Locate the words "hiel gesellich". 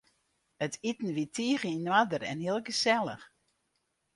2.43-3.25